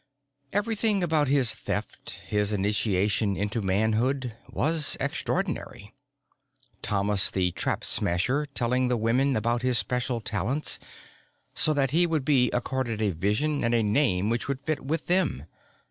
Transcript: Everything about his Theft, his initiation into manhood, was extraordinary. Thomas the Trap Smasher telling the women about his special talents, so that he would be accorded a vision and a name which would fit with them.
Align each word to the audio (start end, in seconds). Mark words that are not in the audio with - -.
Everything 0.51 1.03
about 1.03 1.27
his 1.27 1.53
Theft, 1.53 2.21
his 2.25 2.51
initiation 2.51 3.37
into 3.37 3.61
manhood, 3.61 4.35
was 4.49 4.97
extraordinary. 4.99 5.93
Thomas 6.81 7.29
the 7.29 7.51
Trap 7.51 7.83
Smasher 7.83 8.47
telling 8.47 8.87
the 8.87 8.97
women 8.97 9.35
about 9.35 9.61
his 9.61 9.77
special 9.77 10.19
talents, 10.19 10.79
so 11.53 11.71
that 11.75 11.91
he 11.91 12.07
would 12.07 12.25
be 12.25 12.49
accorded 12.49 12.99
a 12.99 13.11
vision 13.11 13.63
and 13.63 13.75
a 13.75 13.83
name 13.83 14.31
which 14.31 14.47
would 14.47 14.61
fit 14.61 14.83
with 14.83 15.05
them. 15.05 15.45